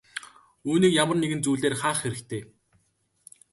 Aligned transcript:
Үүнийг 0.69 0.91
ямар 1.03 1.17
нэгэн 1.19 1.43
зүйлээр 1.45 1.75
хаах 1.81 1.97
хэрэгтэй. 2.01 2.41